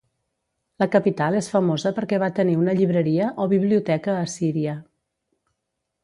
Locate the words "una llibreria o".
2.61-3.47